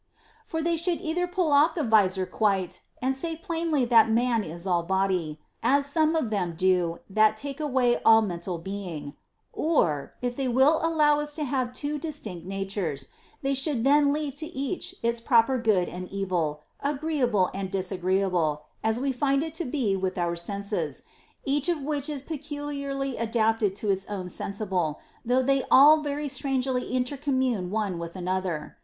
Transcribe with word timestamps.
For 0.45 0.63
they 0.63 0.77
should 0.77 0.99
either 0.99 1.27
pull 1.27 1.51
off 1.51 1.75
the 1.75 1.83
vizor 1.83 2.25
quite, 2.25 2.81
and 3.03 3.13
say 3.13 3.35
plainly 3.35 3.85
that 3.85 4.09
man 4.09 4.43
is 4.43 4.65
all 4.65 4.81
body 4.81 5.39
(as 5.61 5.85
some 5.85 6.15
of 6.15 6.31
them 6.31 6.55
do, 6.57 7.01
that 7.07 7.37
take 7.37 7.59
away 7.59 8.01
all 8.01 8.23
mental 8.23 8.57
being), 8.57 9.13
or, 9.53 10.15
if 10.19 10.35
they 10.35 10.47
will 10.47 10.79
allow 10.81 11.19
us 11.19 11.35
to 11.35 11.43
have 11.43 11.71
two 11.71 11.99
distinct 11.99 12.47
natures, 12.47 13.09
they 13.43 13.53
should 13.53 13.83
then 13.83 14.11
leave 14.11 14.33
to 14.37 14.47
each 14.47 14.95
its 15.03 15.21
proper 15.21 15.59
good 15.59 15.87
and 15.87 16.09
evil, 16.09 16.61
agreeable 16.79 17.51
and 17.53 17.69
disagreeable, 17.69 18.63
as 18.83 18.99
we 18.99 19.11
find 19.11 19.43
it 19.43 19.53
to 19.53 19.65
be 19.65 19.95
with 19.95 20.17
our 20.17 20.35
senses, 20.35 21.03
each 21.45 21.69
of 21.69 21.79
which 21.83 22.09
is 22.09 22.23
pe 22.23 22.39
culiarly 22.39 23.21
adapted 23.21 23.75
to 23.75 23.91
its 23.91 24.07
own 24.07 24.31
sensible, 24.31 24.99
though 25.23 25.43
they 25.43 25.61
all 25.69 26.01
very 26.01 26.27
strangely 26.27 26.91
intercommune 26.91 27.69
one 27.69 27.99
with 27.99 28.15
another. 28.15 28.77